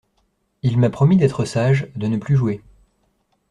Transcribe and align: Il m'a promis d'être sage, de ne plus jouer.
Il 0.63 0.79
m'a 0.79 0.89
promis 0.89 1.15
d'être 1.15 1.45
sage, 1.45 1.87
de 1.95 2.07
ne 2.07 2.17
plus 2.17 2.35
jouer. 2.35 2.63